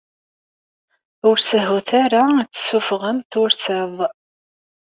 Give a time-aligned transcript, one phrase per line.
[1.29, 3.95] Ur sehhut ara ad tessuffɣem tursaḍ.